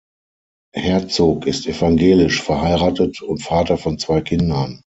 Herzog 0.73 1.45
ist 1.45 1.67
evangelisch, 1.67 2.41
verheiratet 2.41 3.21
und 3.21 3.43
Vater 3.43 3.77
von 3.77 3.99
zwei 3.99 4.21
Kindern. 4.21 4.81